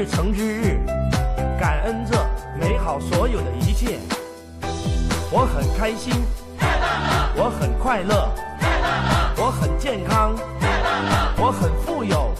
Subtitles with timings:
[0.00, 0.80] 今日成之日，
[1.58, 2.16] 感恩这
[2.58, 3.98] 美好所有的一切，
[5.30, 6.14] 我很开心，
[7.34, 8.32] 我很快乐，
[9.36, 10.34] 我很健康，
[11.36, 12.32] 我很富有，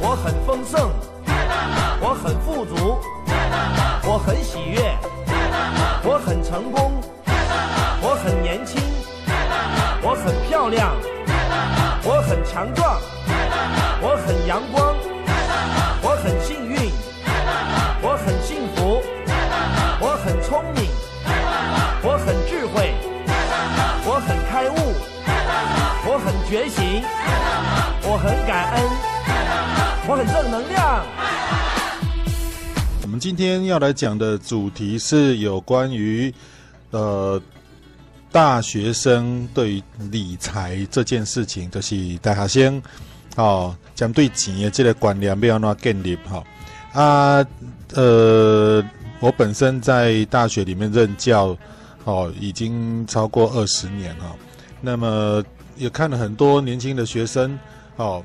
[0.00, 0.90] 我很丰盛，
[2.00, 2.98] 我很富足，
[4.04, 4.96] 我很喜悦，
[6.02, 6.92] 我很成功，
[8.02, 8.82] 我很年轻，
[10.02, 10.94] 我很漂亮，
[12.04, 13.00] 我很强壮，
[14.00, 14.96] 我很阳光，
[16.08, 16.76] 我很幸运，
[18.00, 19.02] 我很幸福，
[20.00, 20.84] 我很聪明，
[22.00, 22.94] 我很智慧，
[24.06, 24.94] 我很开悟，
[26.06, 27.02] 我很觉醒，
[28.08, 28.84] 我很感恩，
[30.06, 31.04] 我很正能量。
[33.02, 36.32] 我们今天要来讲的主题是有关于
[36.92, 37.42] 呃
[38.30, 42.80] 大学生对理财这件事情，就是大学生
[43.36, 46.44] 哦，将对钱的这个观念要怎么建立哈
[46.92, 47.46] 啊
[47.94, 48.82] 呃，
[49.20, 51.56] 我本身在大学里面任教
[52.04, 54.34] 哦，已经超过二十年哈，
[54.80, 55.42] 那么
[55.76, 57.58] 也看了很多年轻的学生
[57.96, 58.22] 哦。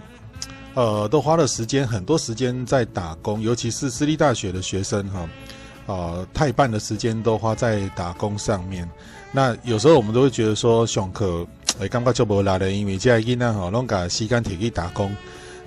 [0.73, 5.29] 呃，都花了时间很多时间在打工，尤其是私立大学的学生哈，
[5.85, 8.89] 呃，太半的时间都花在打工上面。
[9.33, 11.45] 那有时候我们都会觉得说，熊可
[11.79, 15.15] 会，感觉就无力了，因为这囡仔吼，拢甲时间摕去打工，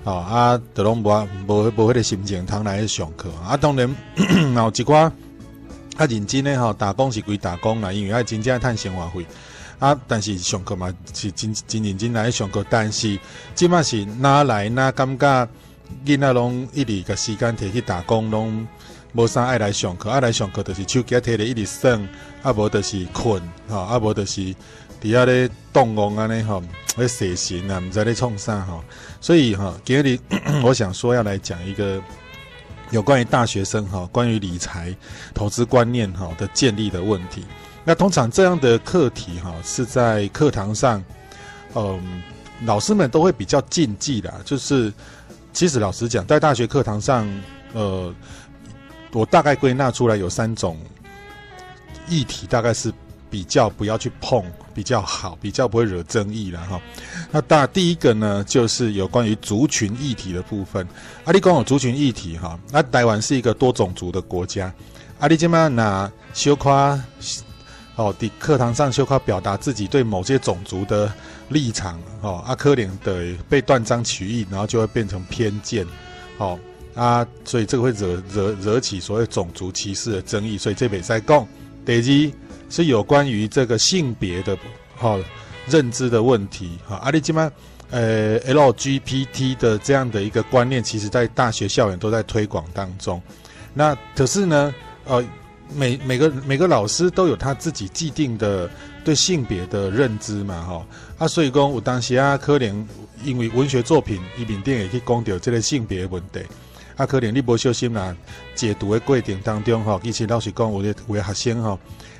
[0.03, 3.57] 吼啊，都拢无无无迄个心情通来上课啊。
[3.57, 3.95] 当然，
[4.53, 5.11] 然后一寡
[5.97, 9.25] 啊认真的吼，打工是归打工啦，因为爱真正赚生活费。
[9.77, 9.99] 啊！
[10.07, 13.19] 但是上课嘛是真真认真来上课，但是
[13.53, 15.49] 即马是哪来哪感觉
[16.05, 18.65] 囡仔拢一直甲时间摕去打工，拢
[19.11, 21.91] 无啥爱来上课，爱来上课就是手机摕咧一直耍，
[22.41, 24.55] 啊无就是困，吼，啊无就是
[25.05, 26.63] 伫遐咧动戆安尼吼，
[26.97, 28.83] 咧写信啊，毋知咧创啥吼。
[29.21, 30.19] 所以哈，今日
[30.65, 32.01] 我想说要来讲一个
[32.89, 34.95] 有关于大学生哈，关于理财、
[35.31, 37.45] 投资观念哈的建立的问题。
[37.83, 41.03] 那通常这样的课题哈，是在课堂上，
[41.75, 42.23] 嗯，
[42.63, 44.33] 老师们都会比较禁忌的。
[44.43, 44.91] 就是，
[45.53, 47.29] 其实老实讲，在大学课堂上，
[47.73, 48.11] 呃，
[49.11, 50.79] 我大概归纳出来有三种
[52.07, 52.91] 议题，大概是
[53.35, 54.41] 比较不要去碰
[54.73, 56.81] 比较好，比较不会惹争议了哈。
[57.29, 60.87] 那大第一个呢，就是有关于族群议题的部分。
[61.25, 64.73] 阿里讲有族群议题哈，那台湾是一个多种族的国家，
[65.19, 66.97] 阿里今嘛拿小夸。
[67.97, 71.11] 哦，的课堂上就靠表达自己对某些种族的
[71.49, 75.85] 立场，哦，阿科林的被断章取义，然后就会变成偏见，
[76.37, 76.57] 哦，
[76.93, 81.45] 啊，所以这个会惹惹惹起所谓种族歧视的争议，所以这边在讲，
[81.85, 82.01] 第二
[82.69, 84.57] 是有关于这个性别的，
[84.99, 85.23] 哦，
[85.67, 87.51] 认知的问题，哈、阿里基曼，
[87.89, 93.21] 呃，LGBT 的这样的一个观念，其实在大学校园都在推广当中，
[93.73, 94.73] 那可是呢，
[95.05, 95.23] 呃。
[95.73, 98.69] 每每个每个老师都有他自己既定的
[99.03, 100.85] 对性别的认知嘛，哈。
[101.17, 102.87] 啊，所以讲有当时啊，可能
[103.23, 106.39] 因为文学作品一面顶会去讲到这个性别问题，
[106.95, 108.15] 啊，可能你无小心啦，
[108.53, 111.79] 解读的过程当中哈，其实老实讲，有的有的学生哈，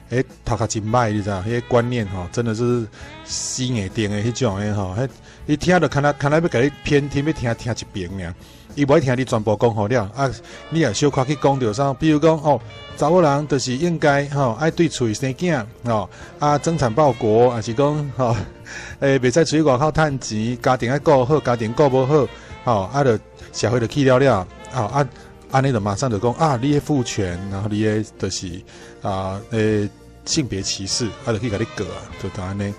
[0.10, 2.86] 诶，头壳真歹，你知影，迄个观念吼，真的是
[3.24, 5.10] 死硬钉的迄种诶吼，迄
[5.48, 8.34] 一听到看他看他要给你偏听，要听听一遍尔。
[8.76, 10.30] 伊无爱听你全部讲好了啊！
[10.70, 11.94] 你也小可去讲着啥？
[11.94, 12.60] 比如讲哦，
[12.98, 18.36] 查某人就是应该吼、爱对厝生囝哦啊，增产报国，还是讲吼
[19.00, 22.28] 诶，袂使出去外口趁钱，家庭爱顾好，家庭顾无好，
[22.66, 23.18] 吼啊，着
[23.54, 25.08] 社会着去了了，哦啊，
[25.52, 28.62] 安尼着马上着讲啊，你诶父权，然后你诶就是
[29.02, 29.90] 啊诶
[30.26, 32.74] 性别歧视，啊，着去甲你告啊，就当安尼。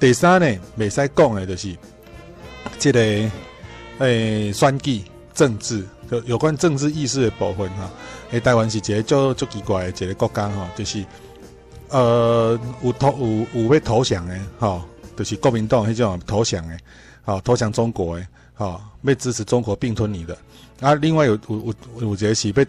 [0.00, 0.46] 第三呢，
[0.78, 1.76] 袂使讲诶，就是
[2.78, 3.00] 即、个
[3.98, 5.02] 诶选举。
[5.34, 7.88] 政治有有关政治意识的部分哈，
[8.32, 11.04] 诶，台湾是一个足足奇怪的一个国家哈，就是
[11.90, 13.16] 呃有投
[13.54, 14.84] 有有要投降的哈，
[15.16, 16.76] 就是国民党迄种投降的，
[17.22, 18.26] 好投降中国的，
[18.58, 20.36] 好要支持中国并吞你的，
[20.80, 22.64] 啊，另外有有有有一个是要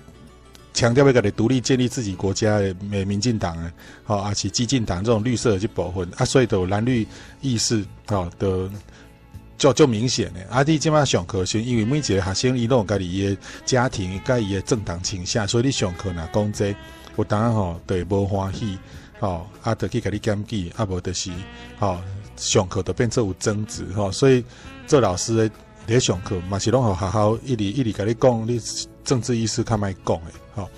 [0.72, 7.06] 强调要个你独立建立自己国家的民民进党的，好啊是激进党这种绿色的这部分啊，所以都有蓝绿
[7.42, 8.70] 意识好的。
[9.58, 16.74] 就就明显的，阿弟今嘛上课是因为每一个学生伊拢有家己的家庭，家己的政党倾向，所以你上课若讲这，
[17.18, 18.78] 有当然吼对无欢喜，
[19.20, 21.30] 吼啊，得去甲你检举，啊无就是，
[21.78, 22.00] 吼
[22.38, 24.46] 上课就变做有争执，吼，所以
[24.88, 25.56] 做老师的
[25.90, 28.62] 咧上课嘛是拢互学校一直一直甲你讲，你
[29.04, 30.70] 政治意识较卖讲诶，吼。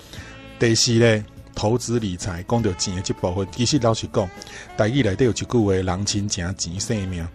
[0.58, 1.24] 第四咧，
[1.54, 4.28] 投资理财讲到钱诶这部分，其实老实讲，
[4.76, 7.26] 台语内底有一句话，人亲情钱生命。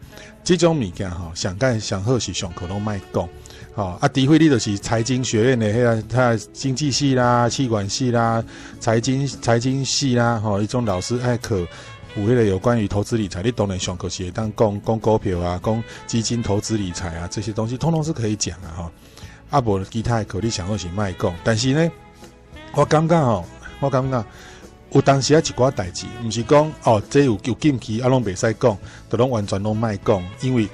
[0.43, 3.27] 这种物件吼，上盖上好是上课拢卖讲，
[3.75, 8.41] 好啊，除非你就是财经学院的，嘿，他经济系啦、企管系啦、
[8.79, 11.67] 财经财经系啦，吼，一种老师爱课，
[12.15, 18.91] 有迄个有关于投资理财，你当然上课是当讲讲股票啊，讲基金投资理财啊，这些东西通通是可以讲啊，吼。
[19.49, 21.91] 啊，无其他的课你想要是卖讲，但是呢，
[22.73, 23.45] 我感觉吼，
[23.79, 24.25] 我感觉
[24.91, 28.77] 有当时啊一寡代志，毋是讲哦，这有有禁忌啊，拢袂使讲，
[29.09, 30.67] 都拢完全拢卖讲，因为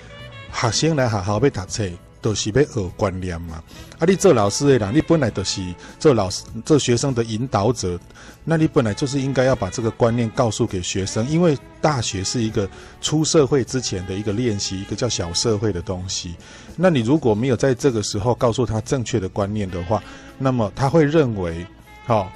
[0.52, 1.90] 学生来学校要读册。
[2.24, 3.62] 都是要学观念嘛？
[4.00, 5.62] 啊，你做老师的人，你本来就是
[6.00, 8.00] 做老师、做学生的引导者，
[8.44, 12.68] 那你本来就是应该要把这个观念告诉给学生，因为大学是一个
[13.02, 16.34] 出社会之前的一个练习，一个叫小社会的东西。
[16.76, 20.02] 那你如果没有在这个时候告诉他正确的观念的话，
[20.40, 21.66] 那么他会认为，
[22.06, 22.32] 好、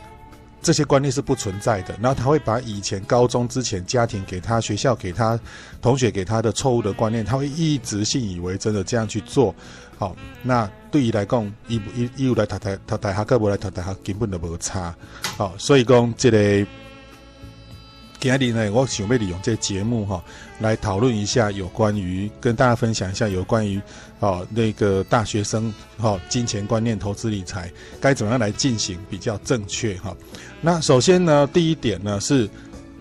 [0.62, 5.40] 这些观念是不存在的，然后他会把以前高中之前家庭给他、学校给他、
[5.82, 9.54] 同学给他的错误的观念，他会一直信以为真的这样去做。
[9.98, 14.94] 好，那对于来讲，一一一路来读台读台下，各部来读台下，根本都无差。
[15.38, 16.68] 好，所以讲这个。
[18.20, 20.24] 今天呢，我想要利用这个节目哈，
[20.60, 23.80] 来讨论一下有关于跟大家分享一下有关于
[24.20, 27.72] 哦那个大学生哈金钱观念、投资理财
[28.02, 30.18] 该怎么样来进行比较正确哈。
[30.62, 32.50] 那首先呢，第一点呢是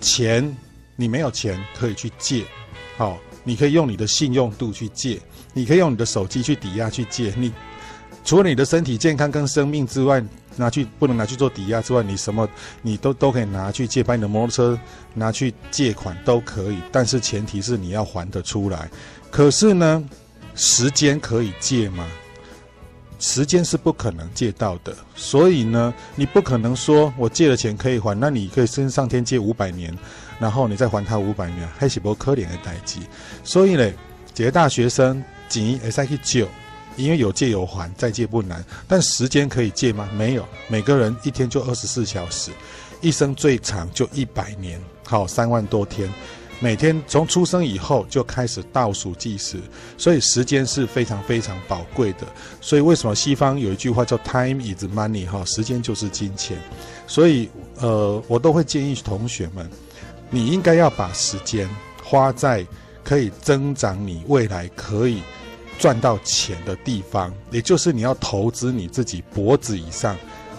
[0.01, 0.55] 钱，
[0.97, 2.45] 你没有钱可以去借，
[2.99, 5.19] 好，你可以用你的信用度去借，
[5.55, 7.51] 你可以用你的手机去抵押去借，你
[8.23, 10.23] 除了你的身体健康跟生命之外。
[10.57, 12.49] 拿去不能拿去做抵押之外，你什么
[12.83, 14.79] 你都都可以拿去借，把你的摩托车
[15.15, 18.91] 拿去借款都可以，但是前提是你要还得出来。
[19.31, 20.03] 可是呢，
[20.55, 22.07] 时间可以借吗？
[23.19, 29.97] 时间是不可能借到的，所以呢，你不可能说我借了钱可以还，那你可以先上天借五百年，
[30.39, 33.01] 然后你再还他五百年，还是不可怜的代际。
[33.43, 33.91] 所以呢，
[34.35, 36.47] 几个大学生钱会使去借。
[36.97, 40.09] 因为有借有还，再借不难，但时间可以借吗？
[40.17, 42.51] 没有，每个人一天就二十四小时，
[43.01, 46.13] 一生最长就一百年，好，三万多天，
[46.59, 49.61] 每天从出生以后就开始倒数计时，
[49.99, 52.27] 所以时间是非常非常宝贵的。
[52.61, 55.27] 所以为什么西方有一句话叫 “time is money”？
[55.27, 56.59] 哈，时间就是金钱。
[57.07, 59.69] 所以呃，我都会建议同学们，
[60.31, 61.69] 你应该要把时间
[62.03, 62.67] 花在
[63.05, 65.23] 可以增长你未来可以。
[65.79, 70.17] 赚到钱的地方，也就是你要投资你自己脖子以上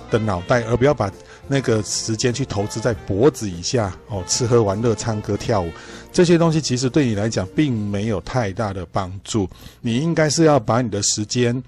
[0.09, 1.11] 的脑袋，而不要把
[1.47, 5.71] 那个时间去投资在脖子以下哦，吃喝玩乐、唱歌跳舞
[6.11, 9.49] 这些东西，其实对你来讲并没有太大的帮助。
[9.81, 11.61] 你应该是要把你的时间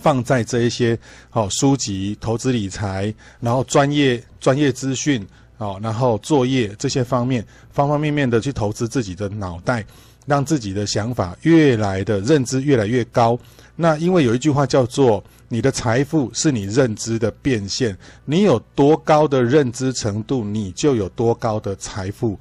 [0.00, 0.98] 放在这一些
[1.32, 5.26] 哦书籍、投资理财，然后专业专业资讯
[5.58, 9.84] 哦，然后作业这些方面，方方面面的去投资自己的脑袋。
[10.26, 13.38] 让自己的想法越来的认知越来越高。
[13.74, 22.38] 那因为有一句话叫做“你的财富是你认知的变现”，你有多高的认知程度，你就有多高的财富。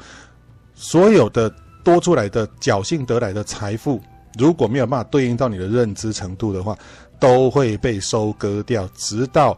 [0.75, 1.51] 所有的
[1.84, 4.01] 多出来的侥幸得来的财富，
[4.38, 6.77] 如果没有办法对应到你的认知程度的话，
[7.17, 9.58] 都会被收割掉，直到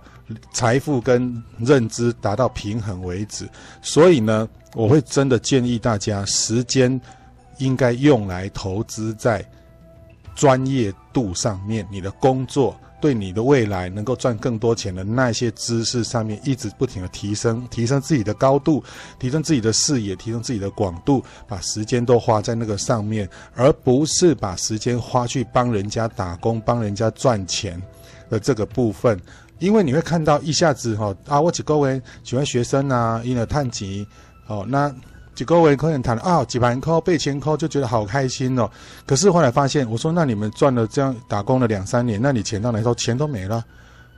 [0.54, 3.50] 财富跟认知达到平衡为止。
[3.82, 7.02] 所以呢，我会真的建议大家时间。
[7.58, 9.46] 应该用来投资在
[10.36, 18.84] 专业度上面，你的工作对你的未来能够赚更多钱的那些知识上面，一直不停的提升，提升自己的高度，
[19.20, 27.80] 提升自己的视野，提升自己的广度，把时间都花在那个上面，而不是把时间花去帮人家打工、帮人家赚钱
[28.30, 29.20] 的这个部分，
[29.60, 34.08] 因为你会看到一下子哈啊，我几个位喜欢学生啊，因为探级
[34.48, 34.92] 哦那。
[35.36, 38.70] 几个位客人谈啊，几万块、八千块就觉得好开心哦。
[39.06, 43.64] 可是后来发现，我说那你们赚了这样打工了两三年，那你钱到哪时候钱都没了，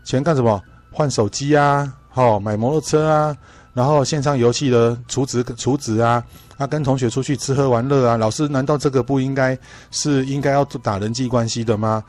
[0.04, 0.62] 钱干什么？
[0.92, 3.36] 换手机啊，好、哦、买摩托车啊，
[3.74, 6.24] 然后线上游戏的储值储值啊，
[6.58, 8.16] 啊跟同学出去吃喝玩乐啊。
[8.16, 9.58] 老师难道这个不应该
[9.92, 12.04] 是应该要打人际关系的吗？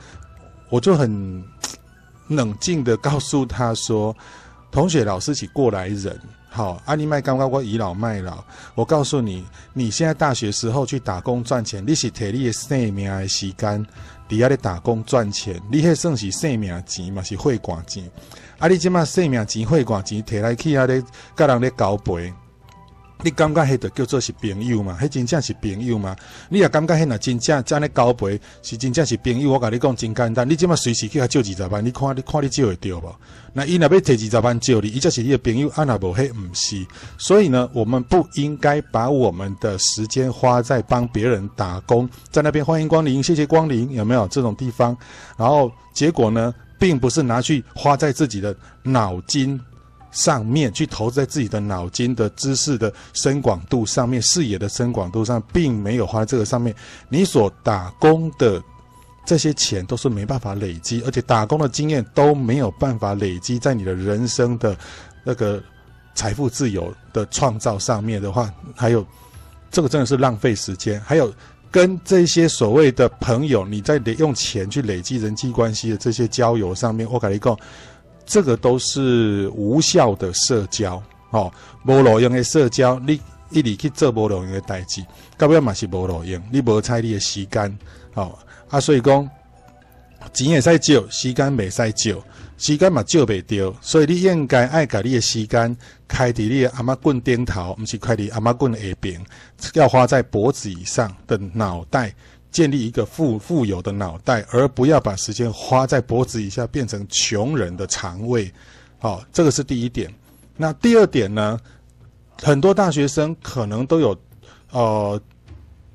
[0.69, 1.45] 我就很
[2.29, 4.15] 冷静的告诉他说，
[4.71, 6.17] 同学老师起过来人。
[6.57, 8.43] 好，阿尼麦刚刚我倚老卖老。
[8.75, 9.45] 我告诉你，
[9.75, 13.87] 你现在大学时候去打工赚钱，你是体力的生命的时间，
[14.27, 17.23] 底下咧打工赚钱，你迄算是生命钱嘛？
[17.23, 18.11] 是血汗钱。
[18.59, 21.05] 啊，你即马生命钱、血汗钱，摕来去啊咧，
[21.37, 22.33] 甲人咧交陪。
[23.23, 24.99] 你感觉迄个叫做是朋友嘛？
[25.01, 26.15] 迄真正是朋友嘛？
[26.51, 29.53] 你也感觉迄那真正这样的交陪是真正是朋友？
[29.53, 33.13] 我跟你讲真简单，你即马随时去他借二十万，你看你看你借会到不？
[33.55, 36.87] 那伊若要摕二十万借你，伊则是你的朋友，啊那无迄毋是。
[37.17, 44.97] 所以呢，我们不应该把我们的时间花在帮别人打工，在那边欢迎光临，谢谢光临，有没有这种地方？
[45.39, 49.59] 然后结果呢，并不是拿去花在自己的脑筋。
[50.17, 56.75] 上面去投资在自己的脑筋的知识的深广度上面，视野的深广度上，并没有花在这个上面。
[57.11, 58.61] 你所打工的
[59.27, 64.75] 这些钱都是没办法累积，而且打工的经验都没有办法累积在你的人生的
[65.23, 65.63] 那个
[66.15, 69.07] 财富自由的创造上面的话，还有
[69.71, 70.99] 这个真的是浪费时间。
[71.03, 71.31] 还有
[71.71, 77.55] 跟这些所谓的朋友，你在用钱去累积人际关系的这些交友上面，我跟你讲。
[78.27, 81.51] 这个都是无效的社交，哦，
[81.87, 85.01] 无路用的社交，你一直去做无路用的代志，
[85.39, 87.79] 到尾嘛是无路用，你无采你的时间，
[88.15, 88.37] 哦，
[88.69, 89.31] 啊，所以讲
[90.35, 92.17] 钱会使借，时间未使借，
[92.59, 95.77] 时间嘛借未掉，所以你应该爱把你的时间
[96.09, 99.25] 开在你的阿妈棍顶头，不是开在阿妈棍的下边，
[99.75, 102.13] 要花在脖子以上的脑袋。
[102.51, 108.51] 建立一个富富有的脑袋，而不要把时间花在脖子以下，变成穷人的肠胃。
[108.99, 110.13] 好，这个是第一点。
[110.57, 111.61] 那第二点呢？
[112.43, 114.19] 很多大学生可能都有
[114.71, 115.21] 呃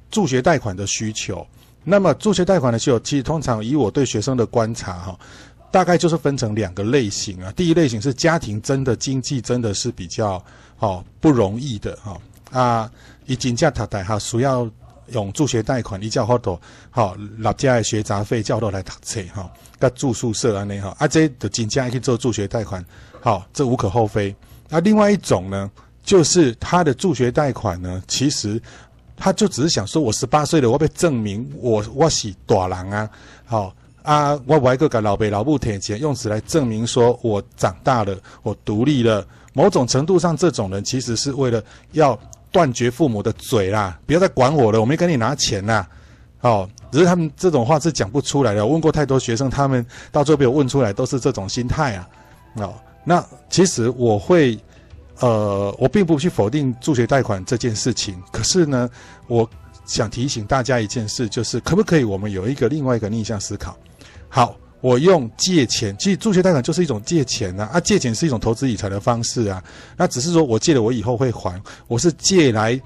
[0.10, 1.46] 助学贷款的需求。
[1.84, 5.20] 那么助学贷款的需求，其实通常以我对学生的观察哈，
[5.72, 7.52] 大概就是分成两个类型啊。
[7.54, 10.44] 第一类型是家庭真的经济真的是比较
[10.80, 12.92] 哦不容易的哈啊，
[13.26, 14.70] 以金价他贷哈需要。
[15.12, 22.84] 用助学贷款，你叫好多好，老家的学杂费叫好多来读册哈，个住宿舍安尼哈，啊这的金价可以做助学贷款，
[23.20, 24.36] 好，这无可厚非。
[24.70, 25.70] 那另外一种呢，
[26.04, 28.62] 就是他的助学贷款呢，其实
[29.16, 33.10] 他就只是想说，我十八岁了，我被证明我我是大人啊，
[33.46, 39.26] 好啊，我外个给老爸老母贴钱，用此来证明说我长大了，我独立了。
[39.54, 42.18] 某种程度上，这种人其实是为了要。
[42.52, 43.98] 断绝父母的嘴啦！
[44.06, 45.88] 不要再管我了，我没跟你拿钱啦。
[46.42, 48.66] 哦，只是他们这种话是讲不出来的。
[48.66, 52.10] 问过太多学生，他们到最后被我问出来都是这种心态啊。
[52.56, 54.60] 哦，那其实我会，
[55.20, 58.22] 呃，我并不去否定助学贷款这件事情。
[58.32, 58.90] 可是呢，
[59.28, 59.50] 我
[59.86, 63.78] 想提醒大家一件事，就是可不可以我们有一个另外一个逆向思考？
[64.28, 64.56] 好。
[64.82, 67.70] 我用借钱，其实助学贷款就是一种借钱啊！
[67.74, 69.64] 啊，借钱是一种投资理财的方式啊。
[69.96, 71.62] 那只是说我借了，我以后会还。
[71.88, 72.80] 我是借来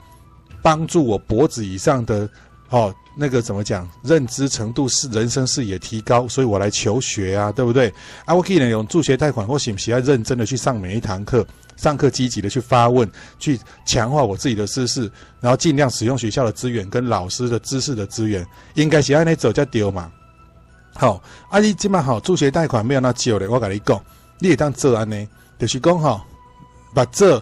[0.62, 2.30] 帮助我脖子以上的
[2.70, 3.90] 哦，那个怎么讲？
[4.04, 7.88] 认知程度是人生视野提高，所以我来求学啊，对不对？
[8.26, 11.48] 啊，我可以用助学贷款，或许喜欢认真的去上每一堂课，
[11.78, 13.10] 上课积极的去发问，
[13.40, 15.10] 去强化我自己的知识，
[15.40, 20.12] 然后尽量使用学校的资源跟老师的知识的资源，应该是按你走叫丢嘛。
[20.98, 24.02] 好，啊，你即马好助学贷款没有那少咧，我跟你讲，
[24.40, 25.28] 你会当做安尼，
[25.60, 26.22] 就是讲吼，
[26.94, 27.42] 把这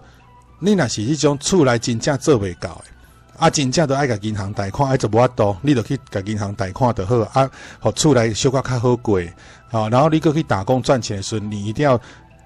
[0.57, 2.91] 你若是迄种厝内真正做袂到诶，
[3.38, 7.48] 啊，真正都爱甲银行贷款，爱做无法度，你就去甲银行贷款就好，啊，
[7.79, 9.22] 互厝内小可较好过，
[9.69, 12.01] 好，然后你搁去打工赚钱的时候，你一定要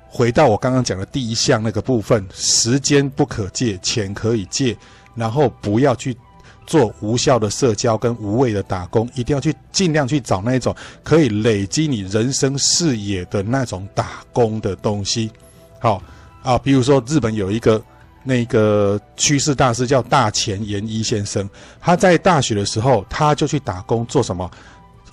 [0.10, 4.78] 回到我刚刚讲的第一项那个部分，时间不可借，钱可以借，
[5.16, 6.18] 然后不要去。
[6.68, 15.32] 做无效的社交跟无谓的打工，一定要去尽量去找那一种可以累积你人生视野的那种打工的东西。
[15.80, 16.04] 好
[16.44, 17.82] 啊，比如说日本有一个
[18.24, 24.52] 那个趋势大师叫大前研一先生，他在大学的时候他就去打工做什么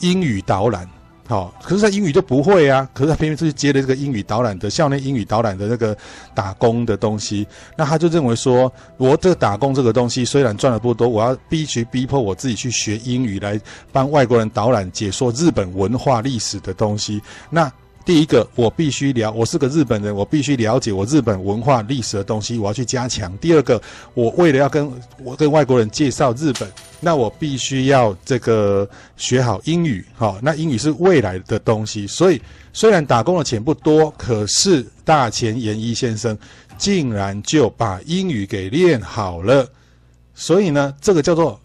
[0.00, 0.88] 英语导览。
[1.26, 5.96] 好，可是他英语就不会啊，可是他偏偏就去接了这个英语导览的校内英语导览的那个
[6.34, 13.58] 打工的东西，那他就认为说，我这个打工这个东西虽然赚的不多，我要必须逼迫我自己去学英语来
[13.90, 17.72] 帮外国人导览解说日本文化历史的东西，那。
[18.04, 23.34] 第一个，我必须了，我是个日本人，我必须了解我日本文化历史的东西，我要去加强。
[23.38, 23.80] 第二个，
[24.12, 24.92] 我为了要跟
[25.22, 26.70] 我跟外国人介绍日本，
[27.00, 32.06] 那我必须要这个学好英语，好，那英语是未来的东西。
[32.06, 32.40] 所以，
[32.74, 36.36] 虽然打工的钱不多，可是大前研一先生
[36.76, 39.66] 竟然就把英语给练好了。
[40.34, 41.58] 所以呢，这个叫做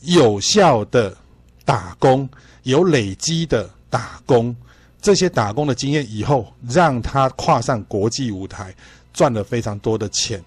[0.00, 1.14] 有效的
[1.62, 2.26] 打工，
[2.62, 4.56] 有累积的打工。
[5.04, 8.74] 这些打工的经验以后，让他跨上国际舞台，
[9.12, 10.42] 赚了非常多的钱。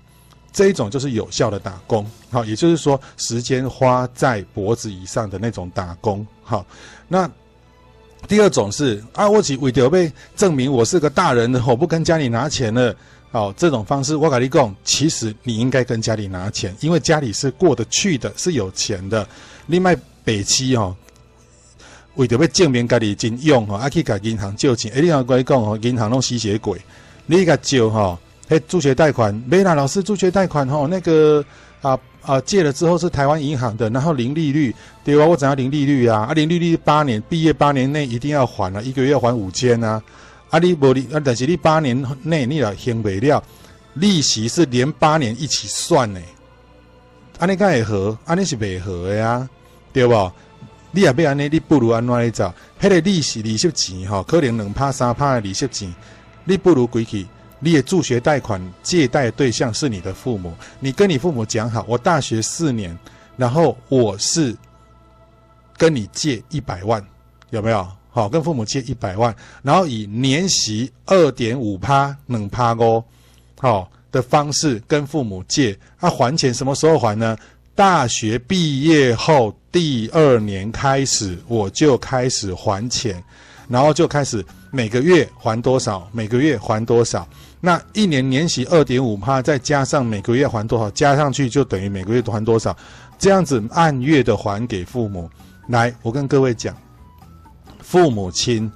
[0.52, 6.26] 这一种就是有效的打工，好，也就是说，时间花在脖子以上的那种打工。
[6.42, 6.66] 好，
[7.08, 7.30] 那
[8.28, 12.96] 第二种是啊，我只为了被证明我是个大人，我不跟家里拿钱了。
[13.34, 19.28] 哦，这种方式我跟你讲，其实你应该跟家里拿钱，因为家里是过得去的，是有钱的。
[19.68, 20.96] 另外，北七哦，
[22.18, 24.92] 为着要证明家己真用哦，啊去甲银行借钱。
[24.94, 26.80] 哎，你要跟你讲吼，银行拢吸血鬼，
[27.26, 28.20] 你甲借吼，
[28.50, 31.44] 迄，助学贷款，没啦，老师助学贷款吼，那个
[31.82, 35.26] 啊啊借了之后是台湾银行的，然后零利率，对吧？
[35.26, 36.28] 我怎样零利率啊？
[36.30, 40.02] 啊，零利率八年，毕业八年内一定要还啊，一个月要还五千啊。
[40.50, 43.44] 啊，你无利啊，但是你八年内你若还不了，
[43.94, 46.20] 利息是连八年一起算呢。
[47.38, 48.18] 安尼敢会合？
[48.26, 49.48] 安尼是袂合的呀，
[49.94, 50.32] 对不？
[50.98, 52.52] 你也要安尼，你不如安怎来走？
[52.82, 55.94] 迄个利息利息钱吼，可能两趴三趴的利息钱，
[56.44, 57.24] 你不如归去。
[57.60, 62.98] 你的助学贷款借贷对象是你的父母，你跟你父母讲好，我大学四年，
[63.36, 64.58] 然后我是
[65.78, 67.06] 跟你借一百万，
[67.52, 67.88] 有没有？
[68.10, 73.04] 好，跟父母借一百万，然后以年息二点五趴、两趴哦，
[73.60, 75.78] 好的方式跟父母借。
[76.00, 77.38] 他、还钱什么时候还呢？
[77.76, 83.24] 大学毕业后第二年开始，我就开始还钱，
[83.68, 87.30] 然后就开始每个月还多少，每个月还多少。
[87.62, 92.76] 那一年年息二点五趴，再加上每个月还多少，加上去就等于每个月还多少，
[93.20, 95.30] 这样子按月的还给父母。
[95.68, 96.76] 来，我跟各位讲。
[97.80, 98.72] 父母亲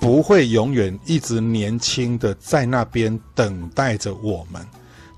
[0.00, 4.66] 不会永远一直年轻的在那边等待着我们，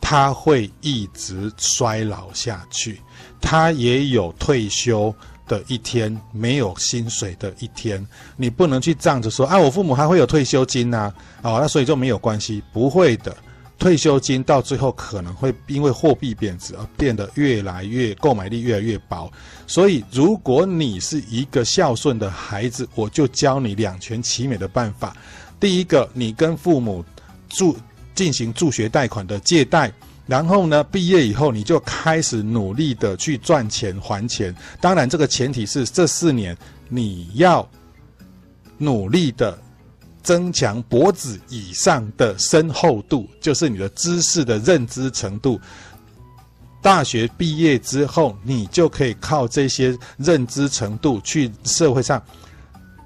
[0.00, 3.00] 他会一直衰老下去，
[3.40, 5.14] 他也有退休
[5.46, 8.04] 的一天，没有薪水的一天。
[8.36, 13.36] 你不能去仗着说啊，我父母还会有退休金呐，啊，哦，那所以就没有关系，不会的。
[13.78, 19.32] 退休金到最后可能会因为货币贬值而变得越来越购买力越来越薄，
[19.66, 25.16] 所以如果你是一个孝顺的孩子，我就教你两全其美的办法。
[25.58, 27.02] 第一个，你跟父母
[27.48, 27.74] 住
[28.20, 29.90] 进行助学贷款的借贷，
[30.26, 34.54] 然后呢，毕业以后你就开始努力的去赚钱还钱。
[34.78, 36.54] 当然，这个前提是这四年
[36.90, 37.66] 你要
[38.76, 39.58] 努力的。
[40.22, 45.58] 增强脖子以上的深厚度，就是你的知识的认知程度。
[46.82, 52.22] 大学毕业之后，你就可以靠这些认知程度去社会上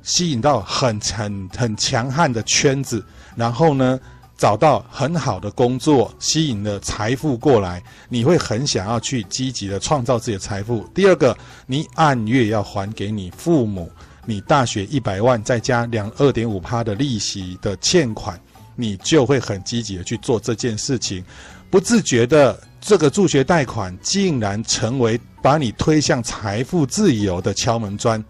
[0.02, 3.02] 吸引到很很很强悍的圈子，
[3.36, 4.00] 然后呢，
[4.36, 10.84] 找到很好的工作，吸引了财富过来，你会很想要去积极的创造自己的财富。
[10.94, 13.90] 第二个，你按月要还给你父母。
[14.26, 18.40] 你大学一百万，再加两二点五趴的利息的欠款，
[18.74, 21.22] 你就会很积极的去做这件事情，
[21.70, 28.24] 不自觉的，这个助学贷款竟然成为把你推向财富自由的敲门砖，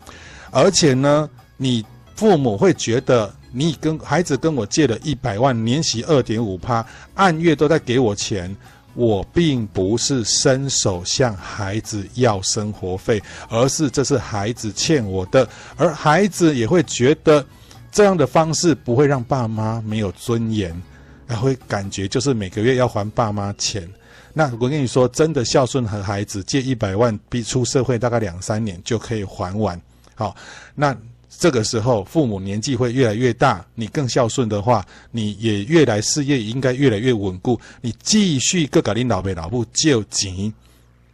[0.51, 1.87] 而且呢，你
[2.17, 8.55] 父母会觉得你跟孩子跟我借了一百万，年息二点五趴，按月都在给我钱。
[8.95, 17.45] 我并不是伸手向孩子要生活费，而是这是孩子欠我的，而孩子也会觉得
[17.91, 20.81] 这样的方式不会让爸妈没有尊严，
[21.27, 23.89] 还会感觉就是每个月要还爸妈钱。
[24.33, 29.81] 那我跟你说，真的孝顺和孩子借一百万，比出社会大概两三年就可以还完。
[30.15, 30.37] 好，
[30.73, 30.97] 那。
[31.39, 37.61] 这个时候，父母年纪会越来越大，你更孝顺的话，你也越来事业应该越来越稳固。
[37.81, 40.53] 你继续各个领老辈老母借钱，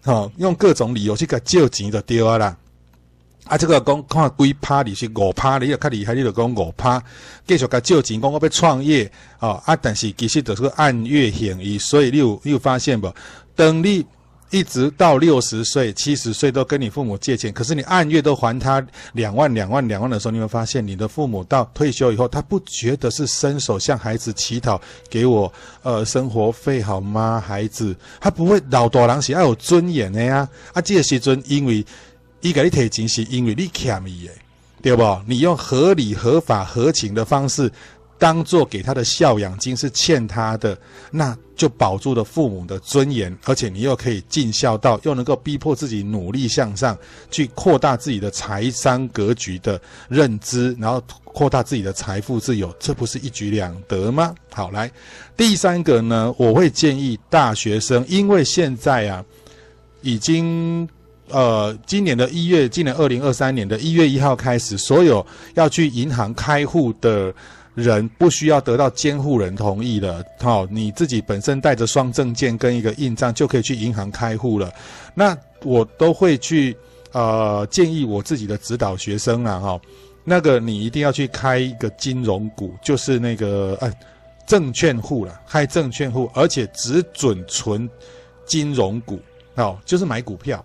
[0.03, 2.57] 好，用各种理由去给借钱就对啦。
[3.45, 7.03] 啊，这个讲看几趴你是五趴，你要较厉害，你就讲五趴，
[7.47, 13.13] 继续给借钱，讲我要创业，哦啊，但是其实都是按月还伊，所以你有你有发现不？
[13.57, 14.07] 等你。
[14.51, 27.41] 一直到六十岁、七十岁都跟你父母借钱，可是你按月都还他两万、两万、两万的时候，你会发现你的父母到退休以后，他不觉得是伸手向孩子乞讨，给我呃生活费好吗？
[27.41, 30.49] 孩子，他不会老大人是要有尊严的呀。
[30.73, 31.85] 啊，这个时阵因为
[32.41, 34.33] 伊给你提钱，是因为你欠伊的，
[34.83, 35.21] 对不？
[35.29, 37.71] 你用合理、合法、合情的方式。
[38.21, 40.79] 当做给他的孝养金是欠他的，
[41.11, 46.97] 那就保住了父母的尊严，而且你又可以尽孝道，又能够逼迫自己努力向上，
[47.31, 49.81] 去扩大自己的财商格局的
[50.11, 54.35] 认知，然后扩大自己的财富自由，这不是一举两得吗？
[54.53, 54.91] 好，来，
[55.35, 59.25] 第三个呢，我会建议大学生，因为现在啊，
[60.03, 60.87] 已经
[61.29, 67.33] 呃，今年的一月，今年二零二三年的一月一号开始，所有要去银行开户的。
[67.75, 74.73] 人不需要得到监护人同意的，好，你自己本身带着双证件跟一个印章就可以去银行开户了。
[75.15, 76.77] 那我都会去
[77.13, 79.81] 呃建议我自己的指导学生啊，哈，
[80.25, 83.93] 那个你一定要去开一个金融股，就是那个哎。
[84.47, 87.89] 证券户了，开证券户，而且只准存
[88.45, 89.21] 金融股，
[89.55, 90.65] 哦，就是买股票。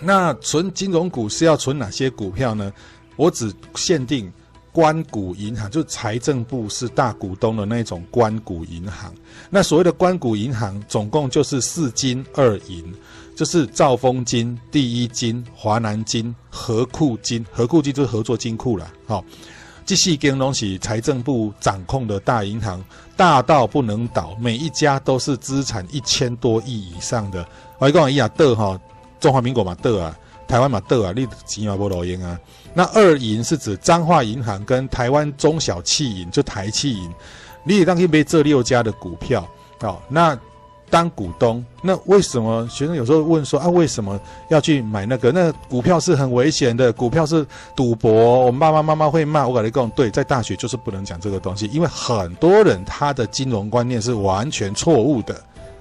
[0.00, 2.72] 那存金融股是要存哪些股票呢？
[3.16, 4.32] 我只限定
[4.74, 9.14] 官股银行，就是财政部是大股东的那种官股银行。
[9.48, 12.92] 那所谓的官股银行，总共就是四金二银，
[13.36, 17.46] 就是兆丰金、第一金、华南金、合库金。
[17.52, 19.24] 合库金就是合作金库了，好、哦。
[19.86, 22.82] 这四间东西，财政部掌控的大银行，
[23.16, 27.46] 大到不能倒，每一家都是资产一千多亿以上的。
[27.78, 28.80] 我一讲一下的哈，
[29.20, 32.38] 中华民国嘛的啊，台湾嘛的啊，你起码不老赢啊。
[32.72, 37.10] 那二银是指彰化银行跟台湾中小企银，就台企银，
[37.62, 39.48] 你也当可以买这六家的股票
[39.80, 39.98] 哦。
[40.08, 40.38] 那
[40.90, 45.32] 当股东，那为什么学生有时候问说啊，为什么要去买那个？
[45.32, 48.46] 那股票是很危险的，股票是赌博。
[48.46, 55.34] 我爸爸妈妈会骂我，跟你讲，对，在大学就是不能讲这个东西，因为很多人他的金融观念是完全错误的。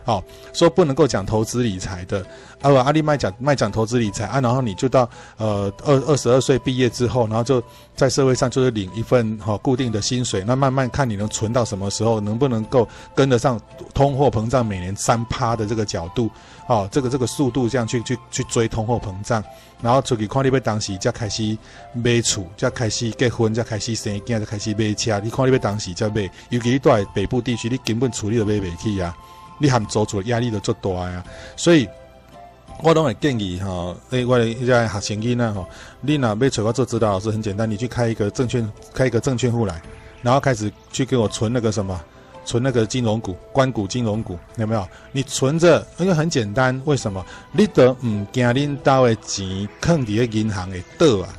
[0.06, 2.26] 好、哦，说不能够讲投资理财的，
[2.62, 7.64] 啊，阿里麦讲卖讲投资理财啊，然后你就到呃二二十二岁毕业之后，然后就
[7.96, 13.60] 在社会上就是领一份哈、哦、固定的薪水，那慢慢看你能存到什么时候，能不能够跟得上
[13.94, 16.30] 通货膨胀每年三趴的这个角度，
[16.68, 19.42] 哦，这个这个速度这样去去去追通货膨胀，
[19.82, 21.58] 然后出去看你要当时才开始
[21.94, 29.16] 买厝，才开始结婚，才开始生囝，才开始买车，你看你要当时才买，尤其你在北部地区，你根本处理都买不起啊。
[29.64, 31.24] 你喊做出的压力都做大呀，
[31.56, 31.88] 所以
[32.82, 35.66] 我都会建议哈，诶、欸，我现在学生囡仔吼，
[36.02, 39.82] 你若要找我做指导老师，很简单，你去开一个证券，开一个证券户来，
[40.22, 41.98] 然后开始去给我存那个什么，
[42.44, 44.86] 存那个金融股、关股、金融股，有没有？
[45.14, 47.26] 你存着，因为很简单，为什么？
[47.54, 51.30] 你都唔惊恁兜的钱坑伫个银行会倒啊？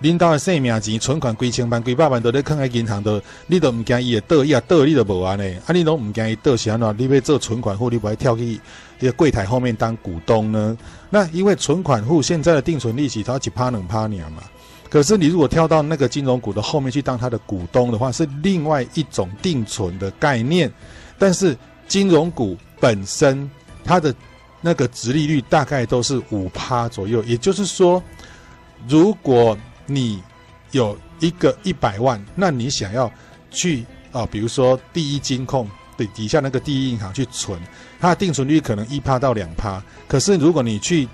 [0.00, 6.96] 领导的生命钱存款几千万、几百万都咧囥喺银行度，你都唔惊伊会倒，伊啊倒你都无安尼，啊你拢唔惊伊倒，是安怎？
[6.96, 8.60] 你要做存款户，你不会跳去
[9.00, 10.76] 一个柜台后面当股东呢？
[11.10, 14.42] 那因为存款户现在的定存利息它一趴两趴尔嘛，
[14.88, 20.72] 可是你如果跳到那个金融股的后面去当他的股东的话，是另外一种定存的概念。
[21.18, 21.56] 但是
[21.88, 23.50] 金融股本身
[23.84, 24.14] 它的
[24.60, 28.02] 那个殖利率大概都是五趴左右，也就是说，
[28.86, 29.56] 如果
[29.88, 30.22] 你
[30.70, 33.10] 有一个一百万，那你想要
[33.50, 37.58] 去啊，比如说第一金控对底下那个第一银行去存，
[37.98, 39.82] 它的定存率可能一趴到两趴。
[40.06, 41.08] 可是如果你去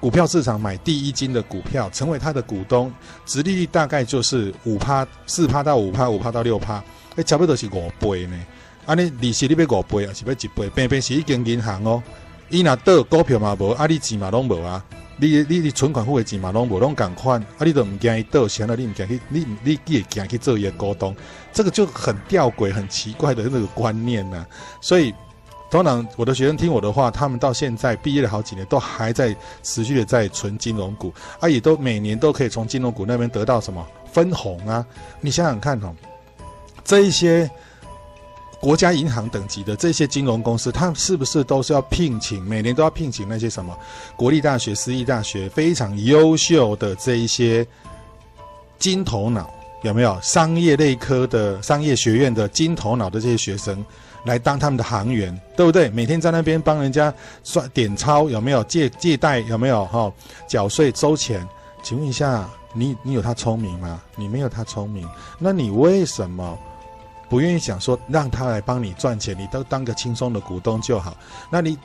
[0.00, 2.92] 股票市场买第一金的股票，成为它的股东，
[3.24, 6.82] 殖利率大概就是五趴四趴到五趴，五趴到六趴，
[7.16, 8.36] 哎，差不多是五倍呢。
[8.84, 10.68] 啊，你利息你要五倍啊，是要一倍？
[10.70, 12.02] 偏偏是一间银行哦，
[12.48, 14.84] 伊那倒股票嘛无，啊你钱嘛拢无啊。
[15.20, 21.14] 你你你存款户的钱嘛拢无拢共款，啊你都唔惊伊倒，想了你唔惊去，你你你也惊去做一个股东，
[21.52, 24.46] 这个就很吊诡、很奇怪的那个观念呐、啊。
[24.80, 25.12] 所以，
[25.70, 34.86] 通常我的学生听我的话，他们到现在毕业了好几年，都还在持续的在存金融股，啊也都每年都可以从金融股那边得到什么分红啊。
[35.20, 35.92] 你想想看哦，
[36.84, 37.50] 这一些。
[38.60, 43.76] 国家银行等级的这些金融公司，它是不是都是要聘请，每年都要聘请那些什么
[44.16, 47.66] 国立大学、私立大学非常优秀的这一些
[48.78, 49.48] 金头脑？
[49.82, 53.84] 有没有商业类科的商业学院的金头脑的这些学生
[54.24, 55.88] 来当他们的行员，对不对？
[55.90, 59.38] 每天在那边帮人家算点钞，有没有借借贷？
[59.38, 60.12] 有没有哈、哦、
[60.48, 61.46] 缴税收钱？
[61.80, 64.02] 请问一下，你你有他聪明吗？
[64.16, 66.58] 你没有他聪明，那你为什么？
[67.28, 71.16] 不愿意想说让他来帮你赚钱，你都当个轻松的股东就好。
[71.50, 71.78] 那你，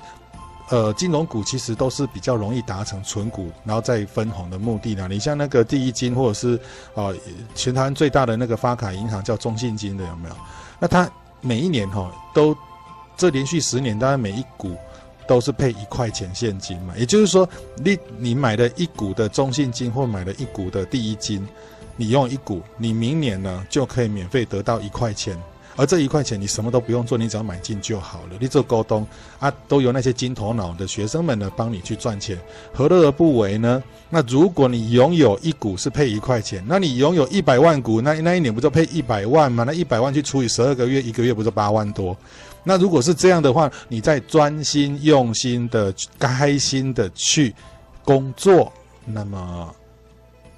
[0.70, 5.08] 呃，金融股其实都是比较容易达成存股，然后再分红的目的呢。
[5.10, 6.56] 你像那个第一金，或者是
[6.96, 7.16] 啊、呃，
[7.54, 10.36] 全台湾最大的那个发卡银行叫中信金的，有没有？
[10.80, 11.10] 那它
[11.42, 12.56] 每一年哈、都
[13.18, 14.78] 这连续十年，当然每一股
[15.28, 16.94] 都是配一块钱现金嘛。
[16.98, 21.46] 也就是说，你你买了一股的中信金，或买了一股的第一金。
[21.96, 25.38] 你用一股，你明年呢就可以免费得到一块钱，
[25.76, 28.38] 而这一块钱你什么都不用做，你只要买进就好了。
[28.40, 29.06] 你做沟通
[29.40, 32.38] 啊，都由那些金头脑的学生们呢帮你去赚钱，
[32.74, 33.82] 何乐而不为呢？
[34.10, 39.64] 那如果你拥有一股是配一块钱，那你拥有一百万股，那那一年不就配一百万吗？
[39.64, 42.16] 那一百万去除以十二个月，一个月不就八万多？
[42.64, 47.54] 那如果是这样的话，你再专心用心的、开心的去
[48.04, 48.72] 工作，
[49.06, 49.76] 那么。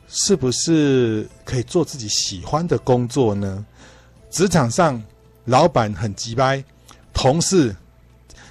[0.08, 3.65] 是不是可以做自己喜欢的工作呢？
[4.30, 5.02] 职场上，
[5.46, 6.63] 老板很急掰，
[7.13, 7.76] 同事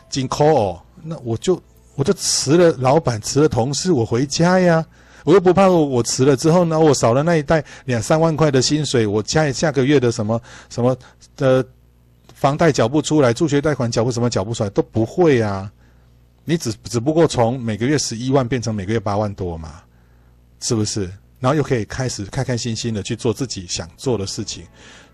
[0.08, 1.60] 紧 call，那我就
[1.94, 4.84] 我就辞了老板，辞了同事，我回家呀。
[5.24, 10.38] 我又不怕我辞了之后呢，我少了那一袋两三万块的薪水，我下下个月的什么
[10.68, 10.94] 什么
[11.34, 11.64] 的
[12.34, 15.72] 房贷缴不出来，助学贷款缴不什么缴不出来，都不会啊。
[16.44, 19.80] 你只只不过从每个月十一万变成每个月八万多嘛，
[20.60, 21.10] 是不是？
[21.44, 24.64] 然后又可以开始开开心心的去做自己想做的事情。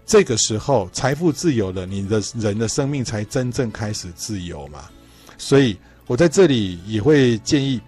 [0.07, 4.89] 这个时候，财富自由了，你的人的生命才真正开始自由嘛。
[5.37, 7.81] 所以我在这里也会建议。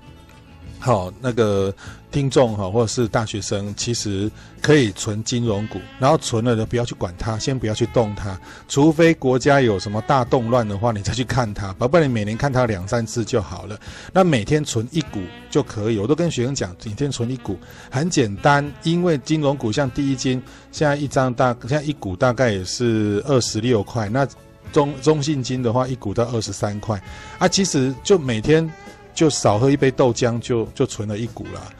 [0.85, 1.73] 好，那个
[2.11, 4.29] 听众哈，或者是大学生，其实
[4.61, 13.79] 可以存金融股，然后存了的不要去管它，先不要去动它，除非国家有什么大动乱的话，你再去看它，不然你每年看它两三次就好了。
[14.13, 17.57] 那每天存一股就可以，我都跟学生讲，每天存一股
[17.89, 20.43] 很简单，因为金融股像第一金，
[20.73, 24.27] 现在一张大，现在一股大概也是二十六块，那
[24.73, 27.01] 中中信金的话，一股到二十三块，
[27.39, 28.69] 啊，其实就每天。
[29.15, 31.73] 就少喝一杯豆浆就，就存了一股了，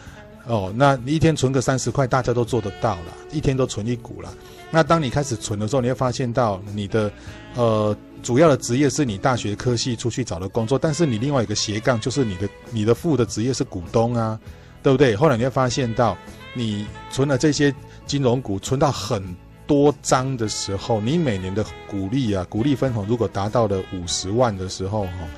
[0.47, 4.33] 哦，那你一天存个三十块，大家都做得到了，一天都存一股了。
[4.71, 7.11] 那当你开始存的时候，你会发现到你的，
[7.55, 14.39] 呃，主要的职业是你大学科系出去找的工作，但是你另外一个斜杠就是你的你的副的职业是股东啊，
[14.83, 15.15] 对不对？
[15.17, 16.17] 后来你会发现到，
[16.55, 17.75] 你存了这些
[18.07, 19.23] 金融股，存到很
[19.67, 25.29] 多张的时候，你每年的股利啊，股利分红如果达到了五十万的时候，哈。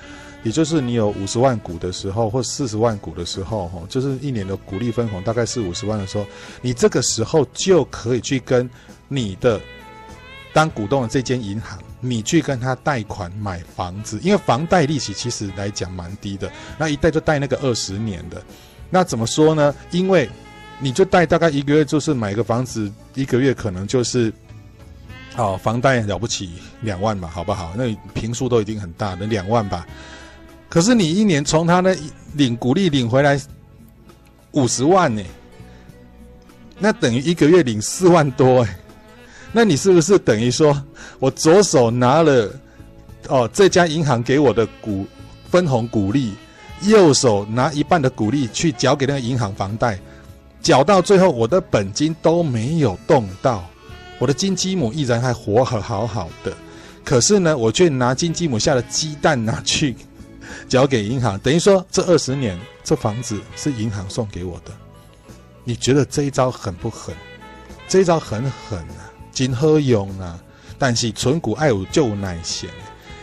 [0.44, 6.26] 也就是你有五十万股的时候，或四十万股的时候，哈，就是一年的股利分红大概是五十万的时候，
[6.60, 8.68] 你这个时候就可以去跟
[9.08, 9.60] 你的
[10.52, 18.42] 当股东的这间银行，你去跟他贷款买房子，因为房贷利息其实来讲蛮低的，那一贷就贷那个二十年的，
[18.90, 19.74] 那怎么说呢？
[19.90, 20.28] 因为
[20.78, 24.30] 你就贷大概一个月就是买个房子，一个月可能就是，
[25.36, 26.50] 哦，房贷了不起
[26.82, 27.72] 两万吧，好不好？
[27.76, 29.86] 那平数都已经很大的两万吧。
[30.74, 31.94] 可是你一年从他那
[32.32, 33.40] 领股利领回来
[34.50, 35.22] 五十万呢，
[36.80, 38.76] 那等于一个月领四万多哎，
[39.52, 40.76] 那你是不是等于说
[41.20, 42.50] 我左手拿了
[43.28, 45.06] 哦这家银行给我的股
[45.48, 46.34] 分红股利，
[46.82, 49.96] 右手拿一半的股利去缴给那个银行房贷，
[50.60, 53.64] 缴到最后我的本金都没有动到，
[54.18, 56.52] 我的金鸡母依然还活好好好的，
[57.04, 59.94] 可是呢，我却拿金鸡母下的鸡蛋拿去。
[60.68, 64.72] 交给银行，等于说这二十年这房子是银行送给我的。
[65.64, 67.14] 你觉得这一招狠不狠？
[67.88, 70.38] 这一招很狠啊，真好用啊！
[70.78, 72.68] 但是存股爱有就有耐心，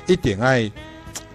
[0.07, 0.71] 一点爱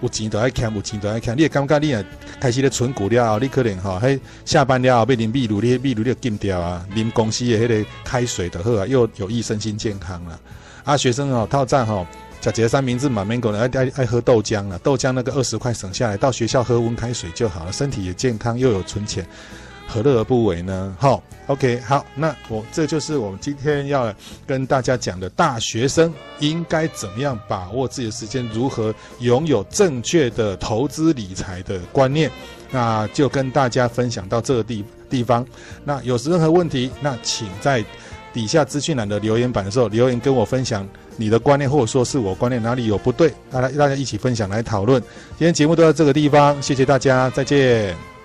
[0.00, 1.36] 有钱都爱看，有钱都爱看。
[1.36, 2.04] 你也感觉你啊，
[2.40, 10.40] 开始咧存股了后，你可能哈，嘿下班了后要啉秘鲁，你秘鲁你禁掉啊，啉公司的迄个开水的喝啊，又有益身心健康了。
[10.84, 12.06] 啊，学生哦，套餐哈。
[12.46, 19.26] 小杰三明治满门狗呢，爱爱爱喝豆浆啊，豆浆那个二十块省下来，到学校喝温开水就好了，身体也健康，又有存钱，
[19.88, 20.96] 何乐而不为呢？
[20.96, 24.14] 好，OK，好，那我这就是我们今天要
[24.46, 32.30] 跟大家讲的，大学生应该怎么样把握自己的时间，如何拥有正确的投资理财的观念，
[32.70, 35.44] 那就跟大家分享到这个地地方。
[35.82, 37.84] 那有任何问题，那请在
[38.36, 40.86] 底下资讯栏的留言板的时候留言跟我分享。
[41.16, 45.00] 你的观念，或者说是我观念哪里有不对，大家大家一起分享来讨论。
[45.38, 48.15] 今天节目都到这个地方，谢谢大家，再见。